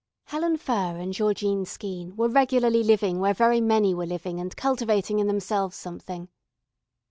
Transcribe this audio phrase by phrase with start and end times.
[0.23, 5.19] Helen Furr and Georgine Skeene were regularly living where very many were living and cultivating
[5.19, 6.27] in themselves something.